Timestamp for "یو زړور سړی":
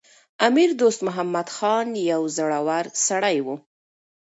2.11-3.37